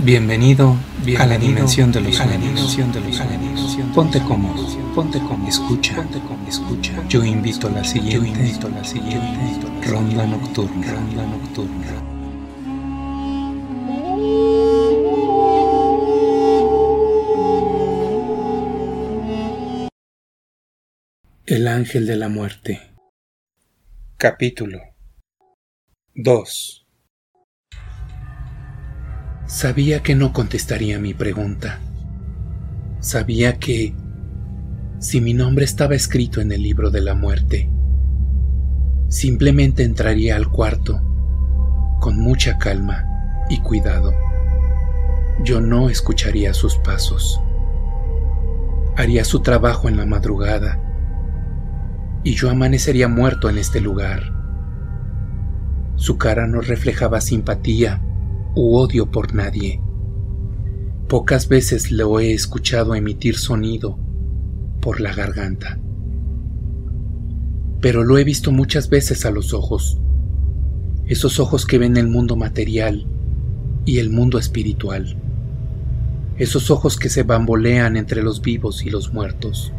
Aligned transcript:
Bienvenido, 0.00 0.76
a 1.18 1.26
la 1.26 1.36
dimensión 1.38 1.90
de 1.90 2.00
los 2.00 2.14
sueños. 2.14 2.78
Ponte 3.92 4.20
cómodo, 4.22 4.64
ponte 4.94 5.18
cómodo, 5.18 5.48
escucha, 5.48 5.96
ponte 5.96 6.20
cómodo, 6.20 6.48
escucha. 6.48 7.04
Yo 7.08 7.24
invito 7.24 7.66
a 7.66 7.70
la 7.72 7.82
siguiente, 7.82 8.14
yo 8.14 8.24
invito 8.24 8.68
a 8.68 8.70
la 8.70 8.84
siguiente. 8.84 9.88
Ronda 9.88 10.24
nocturna, 10.24 10.92
ronda 10.92 11.26
nocturna. 11.26 11.86
El 21.44 21.66
ángel 21.66 22.06
de 22.06 22.16
la 22.16 22.28
muerte. 22.28 22.80
Capítulo 24.16 24.78
2 26.14 26.87
Sabía 29.48 30.02
que 30.02 30.14
no 30.14 30.34
contestaría 30.34 30.98
mi 30.98 31.14
pregunta. 31.14 31.78
Sabía 33.00 33.58
que, 33.58 33.94
si 34.98 35.22
mi 35.22 35.32
nombre 35.32 35.64
estaba 35.64 35.94
escrito 35.94 36.42
en 36.42 36.52
el 36.52 36.62
libro 36.62 36.90
de 36.90 37.00
la 37.00 37.14
muerte, 37.14 37.70
simplemente 39.08 39.84
entraría 39.84 40.36
al 40.36 40.50
cuarto 40.50 41.00
con 41.98 42.20
mucha 42.20 42.58
calma 42.58 43.06
y 43.48 43.60
cuidado. 43.60 44.12
Yo 45.42 45.62
no 45.62 45.88
escucharía 45.88 46.52
sus 46.52 46.76
pasos. 46.76 47.40
Haría 48.98 49.24
su 49.24 49.40
trabajo 49.40 49.88
en 49.88 49.96
la 49.96 50.04
madrugada 50.04 50.78
y 52.22 52.34
yo 52.34 52.50
amanecería 52.50 53.08
muerto 53.08 53.48
en 53.48 53.56
este 53.56 53.80
lugar. 53.80 54.24
Su 55.96 56.18
cara 56.18 56.46
no 56.46 56.60
reflejaba 56.60 57.22
simpatía 57.22 58.02
u 58.54 58.76
odio 58.76 59.10
por 59.10 59.34
nadie. 59.34 59.80
Pocas 61.08 61.48
veces 61.48 61.90
lo 61.90 62.20
he 62.20 62.32
escuchado 62.32 62.94
emitir 62.94 63.36
sonido 63.36 63.98
por 64.80 65.00
la 65.00 65.14
garganta. 65.14 65.78
Pero 67.80 68.04
lo 68.04 68.18
he 68.18 68.24
visto 68.24 68.52
muchas 68.52 68.90
veces 68.90 69.24
a 69.24 69.30
los 69.30 69.54
ojos, 69.54 69.98
esos 71.06 71.40
ojos 71.40 71.64
que 71.64 71.78
ven 71.78 71.96
el 71.96 72.08
mundo 72.08 72.36
material 72.36 73.06
y 73.84 73.98
el 73.98 74.10
mundo 74.10 74.38
espiritual, 74.38 75.16
esos 76.36 76.70
ojos 76.70 76.96
que 76.98 77.08
se 77.08 77.22
bambolean 77.22 77.96
entre 77.96 78.22
los 78.22 78.42
vivos 78.42 78.84
y 78.84 78.90
los 78.90 79.12
muertos. 79.12 79.72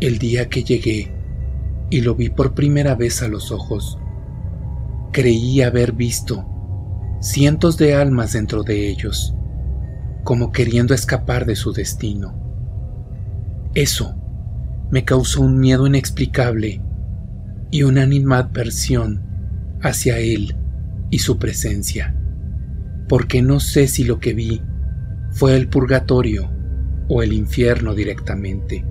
El 0.00 0.18
día 0.18 0.48
que 0.48 0.62
llegué 0.62 1.10
y 1.90 2.02
lo 2.02 2.14
vi 2.14 2.28
por 2.28 2.54
primera 2.54 2.94
vez 2.94 3.22
a 3.22 3.28
los 3.28 3.50
ojos, 3.50 3.98
creí 5.12 5.62
haber 5.62 5.92
visto 5.92 6.46
cientos 7.24 7.78
de 7.78 7.94
almas 7.94 8.34
dentro 8.34 8.64
de 8.64 8.86
ellos, 8.86 9.34
como 10.24 10.52
queriendo 10.52 10.92
escapar 10.92 11.46
de 11.46 11.56
su 11.56 11.72
destino. 11.72 12.38
Eso 13.74 14.14
me 14.90 15.06
causó 15.06 15.40
un 15.40 15.58
miedo 15.58 15.86
inexplicable 15.86 16.82
y 17.70 17.82
una 17.82 18.02
animadversión 18.02 19.22
hacia 19.80 20.18
él 20.18 20.54
y 21.08 21.20
su 21.20 21.38
presencia, 21.38 22.14
porque 23.08 23.40
no 23.40 23.58
sé 23.58 23.88
si 23.88 24.04
lo 24.04 24.20
que 24.20 24.34
vi 24.34 24.60
fue 25.30 25.56
el 25.56 25.68
purgatorio 25.68 26.50
o 27.08 27.22
el 27.22 27.32
infierno 27.32 27.94
directamente. 27.94 28.84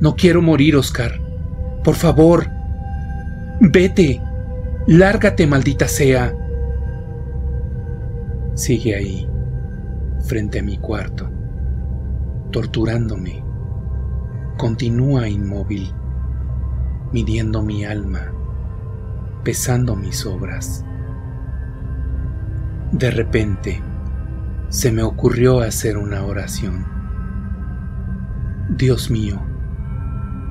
No 0.00 0.16
quiero 0.16 0.42
morir, 0.42 0.74
Oscar. 0.74 1.20
Por 1.84 1.94
favor, 1.94 2.48
vete. 3.60 4.20
Lárgate, 4.88 5.46
maldita 5.46 5.86
sea 5.86 6.34
sigue 8.58 8.96
ahí, 8.96 9.28
frente 10.26 10.58
a 10.58 10.62
mi 10.64 10.78
cuarto, 10.78 11.30
torturándome. 12.50 13.44
Continúa 14.56 15.28
inmóvil, 15.28 15.94
midiendo 17.12 17.62
mi 17.62 17.84
alma, 17.84 18.32
pesando 19.44 19.94
mis 19.94 20.26
obras. 20.26 20.84
De 22.90 23.12
repente, 23.12 23.80
se 24.70 24.90
me 24.90 25.04
ocurrió 25.04 25.60
hacer 25.60 25.96
una 25.96 26.24
oración. 26.24 26.84
Dios 28.70 29.08
mío, 29.08 29.40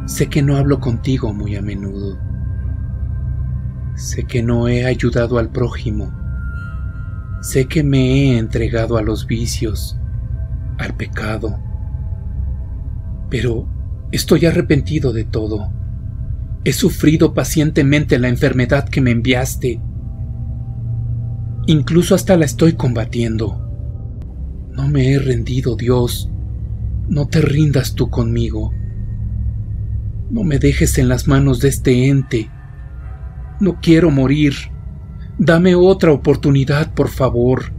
sé 0.05 0.29
que 0.29 0.41
no 0.41 0.55
hablo 0.55 0.79
contigo 0.79 1.33
muy 1.33 1.57
a 1.57 1.61
menudo. 1.61 2.17
Sé 3.95 4.23
que 4.23 4.41
no 4.41 4.69
he 4.69 4.85
ayudado 4.85 5.39
al 5.39 5.49
prójimo 5.49 6.16
Sé 7.47 7.65
que 7.69 7.81
me 7.81 7.99
he 7.99 8.37
entregado 8.37 8.97
a 8.97 9.01
los 9.01 9.25
vicios, 9.25 9.97
al 10.77 10.97
pecado, 10.97 11.57
pero 13.29 13.69
estoy 14.11 14.45
arrepentido 14.45 15.13
de 15.13 15.23
todo. 15.23 15.71
He 16.65 16.73
sufrido 16.73 17.33
pacientemente 17.33 18.19
la 18.19 18.27
enfermedad 18.27 18.89
que 18.89 18.99
me 18.99 19.11
enviaste. 19.11 19.79
Incluso 21.67 22.15
hasta 22.15 22.35
la 22.35 22.43
estoy 22.43 22.73
combatiendo. 22.73 23.65
No 24.73 24.89
me 24.89 25.13
he 25.13 25.17
rendido, 25.17 25.77
Dios. 25.77 26.29
No 27.07 27.29
te 27.29 27.39
rindas 27.39 27.95
tú 27.95 28.09
conmigo. 28.09 28.73
No 30.29 30.43
me 30.43 30.59
dejes 30.59 30.97
en 30.97 31.07
las 31.07 31.29
manos 31.29 31.61
de 31.61 31.69
este 31.69 32.09
ente. 32.09 32.51
No 33.61 33.79
quiero 33.79 34.11
morir. 34.11 34.53
Dame 35.39 35.75
otra 35.75 36.11
oportunidad, 36.11 36.93
por 36.93 37.09
favor. 37.09 37.71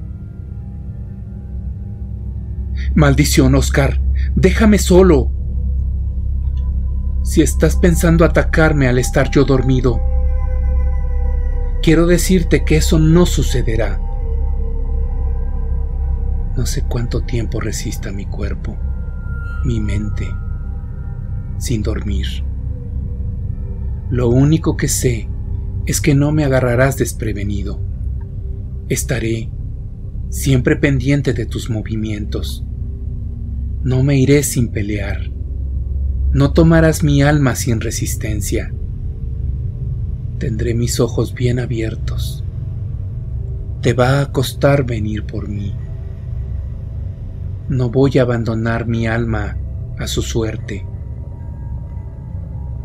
Maldición, 2.95 3.55
Oscar. 3.57 4.01
Déjame 4.37 4.79
solo. 4.79 5.33
Si 7.23 7.43
estás 7.43 7.77
pensando 7.77 8.25
atacarme 8.25 8.87
al 8.87 8.99
estar 8.99 9.31
yo 9.31 9.45
dormido, 9.45 10.01
quiero 11.83 12.07
decirte 12.07 12.65
que 12.65 12.77
eso 12.77 12.99
no 13.01 13.27
sucederá. 13.27 14.01
No 16.57 16.65
sé 16.65 16.83
cuánto 16.83 17.23
tiempo 17.23 17.61
resista 17.61 18.13
mi 18.13 18.27
cuerpo, 18.27 18.77
mi 19.65 19.81
mente, 19.81 20.29
sin 21.59 21.83
dormir. 21.83 22.27
Lo 24.11 24.29
único 24.29 24.77
que 24.77 24.89
sé 24.89 25.29
es 25.89 26.03
que 26.03 26.15
no 26.15 26.33
me 26.33 26.45
agarrarás 26.45 26.99
desprevenido. 26.99 27.81
Estaré 28.91 29.49
siempre 30.29 30.77
pendiente 30.77 31.33
de 31.33 31.47
tus 31.47 31.71
movimientos. 31.71 32.63
No 33.83 34.03
me 34.03 34.19
iré 34.19 34.43
sin 34.43 34.69
pelear. 34.69 35.31
No 36.31 36.53
tomarás 36.53 37.03
mi 37.03 37.23
alma 37.23 37.57
sin 37.57 37.81
resistencia. 37.81 38.71
Tendré 40.37 40.75
mis 40.75 41.01
ojos 41.01 41.33
bien 41.33 41.59
abiertos. 41.59 42.45
Te 43.81 43.95
va 43.95 44.21
a 44.21 44.31
costar 44.31 44.85
venir 44.85 45.25
por 45.25 45.49
mí. 45.49 45.75
No 47.71 47.89
voy 47.89 48.19
a 48.19 48.23
abandonar 48.23 48.87
mi 48.87 49.07
alma 49.07 49.57
a 49.99 50.07
su 50.07 50.21
suerte. 50.21 50.85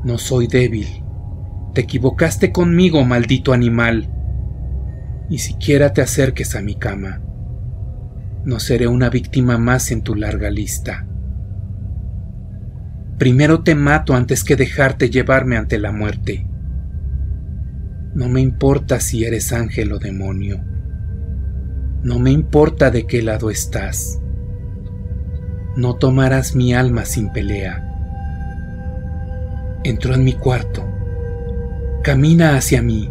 No 0.06 0.18
soy 0.18 0.48
débil 0.48 1.03
te 1.74 1.82
equivocaste 1.82 2.52
conmigo, 2.52 3.04
maldito 3.04 3.52
animal. 3.52 4.08
Ni 5.30 5.40
siquiera 5.40 5.92
te 5.92 6.02
acerques 6.02 6.56
a 6.56 6.62
mi 6.62 6.76
cama. 6.76 7.22
No 8.46 8.60
seré 8.60 8.88
una 8.88 9.10
víctima 9.10 9.58
más 9.58 9.92
en 9.92 10.04
tu 10.04 10.14
larga 10.14 10.52
lista. 10.52 11.08
Primero 13.18 13.64
te 13.64 13.74
mato 13.74 14.14
antes 14.14 14.44
que 14.44 14.56
dejarte 14.56 15.10
llevarme 15.10 15.58
ante 15.58 15.80
la 15.80 15.92
muerte. 15.92 16.46
No 18.14 18.30
me 18.30 18.42
importa 18.42 19.00
si 19.00 19.24
eres 19.26 19.52
ángel 19.52 19.94
o 19.94 19.98
demonio. 19.98 20.64
No 22.04 22.20
me 22.20 22.30
importa 22.30 22.92
de 22.92 23.08
qué 23.08 23.24
lado 23.24 23.50
estás. 23.50 24.20
No 25.76 25.96
tomarás 25.96 26.56
mi 26.56 26.76
alma 26.76 27.06
sin 27.06 27.32
pelea. 27.32 27.90
Entró 29.84 30.14
en 30.14 30.24
mi 30.24 30.34
cuarto 30.34 30.93
Camina 32.04 32.58
hacia 32.58 32.82
mí. 32.82 33.10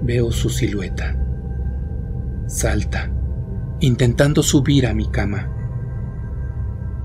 Veo 0.00 0.30
su 0.30 0.48
silueta. 0.48 1.16
Salta, 2.46 3.10
intentando 3.80 4.44
subir 4.44 4.86
a 4.86 4.94
mi 4.94 5.10
cama. 5.10 5.48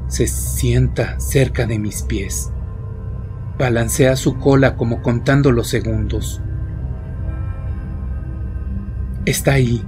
Se 0.06 0.28
sienta 0.28 1.20
cerca 1.20 1.66
de 1.66 1.80
mis 1.80 2.04
pies. 2.04 2.52
Balancea 3.58 4.16
su 4.16 4.38
cola 4.38 4.76
como 4.76 5.02
contando 5.02 5.52
los 5.52 5.68
segundos. 5.68 6.40
Está 9.26 9.54
ahí, 9.54 9.84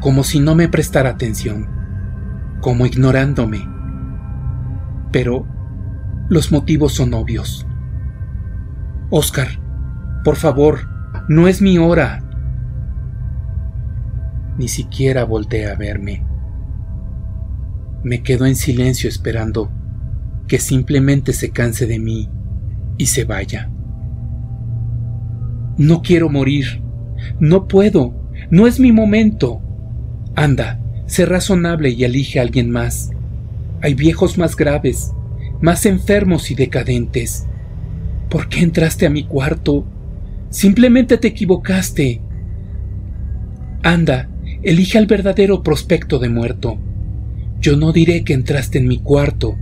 como 0.00 0.22
si 0.22 0.38
no 0.38 0.54
me 0.54 0.68
prestara 0.68 1.08
atención, 1.08 1.66
como 2.60 2.84
ignorándome. 2.84 3.66
Pero 5.12 5.46
los 6.28 6.52
motivos 6.52 6.92
son 6.92 7.14
obvios. 7.14 7.66
Oscar, 9.08 9.63
por 10.24 10.36
favor, 10.36 10.88
no 11.28 11.46
es 11.46 11.62
mi 11.62 11.78
hora. 11.78 12.20
ni 14.56 14.68
siquiera 14.68 15.24
voltea 15.24 15.72
a 15.72 15.74
verme. 15.74 16.24
Me 18.02 18.22
quedo 18.22 18.46
en 18.46 18.54
silencio 18.54 19.08
esperando 19.08 19.70
que 20.46 20.58
simplemente 20.58 21.32
se 21.32 21.50
canse 21.50 21.86
de 21.86 21.98
mí 21.98 22.28
y 22.96 23.06
se 23.06 23.24
vaya. 23.24 23.70
No 25.76 26.02
quiero 26.02 26.28
morir. 26.28 26.82
No 27.40 27.66
puedo. 27.66 28.14
No 28.50 28.66
es 28.66 28.78
mi 28.78 28.92
momento. 28.92 29.60
Anda, 30.36 30.80
sé 31.06 31.26
razonable 31.26 31.90
y 31.90 32.04
elige 32.04 32.38
a 32.38 32.42
alguien 32.42 32.70
más. 32.70 33.10
Hay 33.80 33.94
viejos 33.94 34.38
más 34.38 34.54
graves, 34.54 35.12
más 35.60 35.86
enfermos 35.86 36.50
y 36.50 36.54
decadentes. 36.54 37.46
¿Por 38.28 38.48
qué 38.48 38.60
entraste 38.60 39.06
a 39.06 39.10
mi 39.10 39.24
cuarto? 39.24 39.84
Simplemente 40.54 41.18
te 41.18 41.26
equivocaste. 41.26 42.22
Anda, 43.82 44.28
elige 44.62 44.98
al 44.98 45.06
verdadero 45.06 45.64
prospecto 45.64 46.20
de 46.20 46.28
muerto. 46.28 46.78
Yo 47.58 47.76
no 47.76 47.90
diré 47.90 48.22
que 48.22 48.34
entraste 48.34 48.78
en 48.78 48.86
mi 48.86 49.00
cuarto 49.00 49.56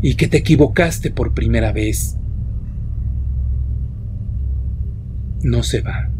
y 0.00 0.16
que 0.16 0.26
te 0.26 0.38
equivocaste 0.38 1.12
por 1.12 1.32
primera 1.32 1.70
vez. 1.70 2.18
No 5.44 5.62
se 5.62 5.80
va, 5.80 6.10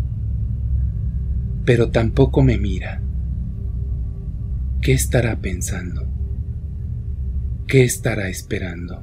pero 1.65 1.91
tampoco 1.91 2.45
me 2.45 2.59
mira. 2.59 3.03
¿Qué 4.81 4.93
estará 4.93 5.35
pensando? 5.41 6.07
¿Qué 7.67 7.83
estará 7.83 8.29
esperando? 8.29 9.03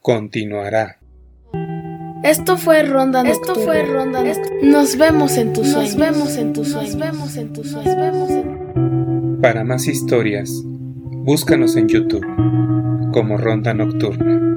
Continuará. 0.00 0.99
Esto 2.22 2.56
fue 2.56 2.82
Ronda 2.82 3.22
Esto 3.22 3.54
fue 3.54 3.82
Ronda 3.82 4.22
Nos 4.62 4.96
vemos 4.96 5.36
en 5.38 5.52
tus 5.52 5.68
sueños. 5.68 5.96
Nos 5.96 6.10
vemos 6.10 6.36
en 6.36 6.52
tus 6.52 6.68
sueños. 6.68 6.94
Nos 6.94 7.00
vemos 7.00 7.36
en 7.36 7.52
tus 7.52 7.70
sueños. 7.70 7.96
Nos 7.96 7.96
vemos 7.96 8.30
en... 8.30 9.40
Para 9.40 9.64
más 9.64 9.86
historias, 9.86 10.50
búscanos 10.64 11.76
en 11.76 11.88
YouTube 11.88 12.26
como 13.12 13.38
Ronda 13.38 13.72
Nocturna. 13.72 14.49